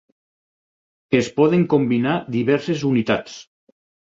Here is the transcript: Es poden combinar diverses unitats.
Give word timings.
Es 1.19 1.29
poden 1.41 1.67
combinar 1.75 2.15
diverses 2.37 2.87
unitats. 2.91 3.39